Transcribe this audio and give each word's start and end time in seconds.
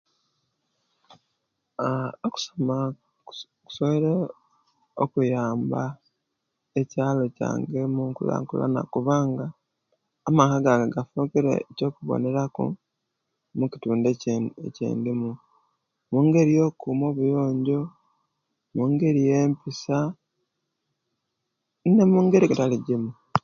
Okusoma 2.25 2.77
kusoboire 3.65 4.13
okuyamba 5.03 5.81
ekyaalo 6.81 7.23
kyange 7.37 7.79
mukulakulana 7.95 8.81
kubanga 8.93 9.45
amaka 10.27 10.57
gange 10.65 10.87
gafukire 10.95 11.53
ekyokubonera 11.71 12.43
ku 12.55 12.63
mukitundu 13.57 14.07
ekyendimu 14.65 15.29
mungeri 16.11 16.51
oyokuuma 16.55 17.05
obuyonjo 17.11 17.79
mungeri 18.75 19.21
eyempisa 19.33 19.97
ne'mungeri 21.95 22.45
ejitali 22.45 22.77
jimu 22.85 23.11